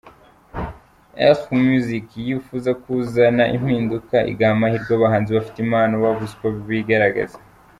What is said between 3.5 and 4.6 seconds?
impinduka igaha